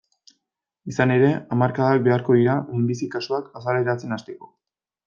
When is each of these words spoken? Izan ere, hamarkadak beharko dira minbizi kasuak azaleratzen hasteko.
Izan 0.91 1.13
ere, 1.17 1.29
hamarkadak 1.57 2.03
beharko 2.09 2.39
dira 2.41 2.57
minbizi 2.73 3.13
kasuak 3.19 3.55
azaleratzen 3.63 4.19
hasteko. 4.19 4.53